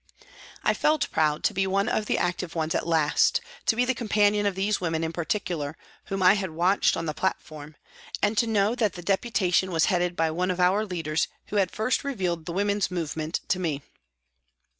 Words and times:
I 0.63 0.73
felt 0.73 1.11
proud 1.11 1.43
to 1.43 1.53
be 1.53 1.67
one 1.67 1.87
of 1.87 2.07
the 2.07 2.17
active 2.17 2.55
ones 2.55 2.73
at 2.73 2.87
last, 2.87 3.39
to 3.67 3.75
be 3.75 3.85
the 3.85 3.93
companion 3.93 4.47
of 4.47 4.55
these 4.55 4.81
women 4.81 5.03
in 5.03 5.13
particular, 5.13 5.77
whom 6.05 6.23
I 6.23 6.33
had 6.33 6.49
watched 6.49 6.97
on 6.97 7.05
the 7.05 7.13
platform, 7.13 7.75
and 8.19 8.35
to 8.39 8.47
know 8.47 8.73
that 8.73 8.93
the 8.93 9.03
Deputation 9.03 9.71
was 9.71 9.85
headed 9.93 10.15
by 10.15 10.31
one 10.31 10.49
of 10.49 10.59
our 10.59 10.87
leaders 10.87 11.27
who 11.49 11.57
had 11.57 11.69
first 11.69 12.03
revealed 12.03 12.47
the 12.47 12.51
woman's 12.51 12.89
movement 12.89 13.41
to 13.49 13.59
me. 13.59 13.83